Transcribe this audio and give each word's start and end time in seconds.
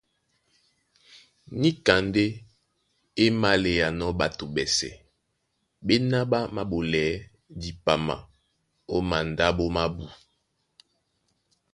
Níka 1.61 1.95
ndé 2.05 2.25
é 3.23 3.25
máléanɔ́ 3.41 4.09
ɓato 4.19 4.45
ɓɛ́sɛ̄ 4.55 4.93
ɓéná 5.85 6.19
ɓá 6.31 6.39
māɓolɛɛ́ 6.55 7.21
dipama 7.61 8.15
ó 8.93 8.97
mandáɓo 9.09 9.63
mábū; 9.75 10.05